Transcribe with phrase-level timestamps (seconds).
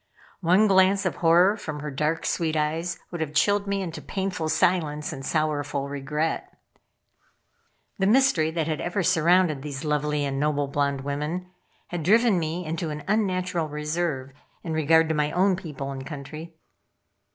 [0.39, 4.49] One glance of horror from her dark, sweet eyes, would have chilled me into painful
[4.49, 6.57] silence and sorrowful regret.
[7.99, 11.51] The mystery that had ever surrounded these lovely and noble blonde women
[11.89, 14.31] had driven me into an unnatural reserve
[14.63, 16.55] in regard to my own people and country.